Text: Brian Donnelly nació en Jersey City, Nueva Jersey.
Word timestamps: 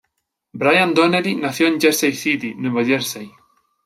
Brian 0.53 0.95
Donnelly 0.95 1.35
nació 1.35 1.67
en 1.67 1.79
Jersey 1.79 2.13
City, 2.13 2.55
Nueva 2.55 2.83
Jersey. 2.83 3.31